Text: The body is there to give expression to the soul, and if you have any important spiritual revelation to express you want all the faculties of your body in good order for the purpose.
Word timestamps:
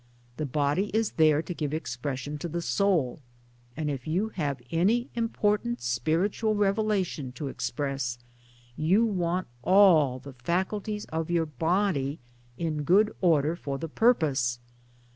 The 0.37 0.47
body 0.47 0.87
is 0.95 1.11
there 1.11 1.43
to 1.43 1.53
give 1.53 1.75
expression 1.75 2.39
to 2.39 2.47
the 2.47 2.63
soul, 2.63 3.19
and 3.77 3.87
if 3.87 4.07
you 4.07 4.29
have 4.29 4.59
any 4.71 5.09
important 5.13 5.79
spiritual 5.79 6.55
revelation 6.55 7.31
to 7.33 7.49
express 7.49 8.17
you 8.75 9.05
want 9.05 9.45
all 9.61 10.17
the 10.17 10.33
faculties 10.33 11.05
of 11.13 11.29
your 11.29 11.45
body 11.45 12.17
in 12.57 12.81
good 12.81 13.15
order 13.21 13.55
for 13.55 13.77
the 13.77 13.89
purpose. 13.89 14.57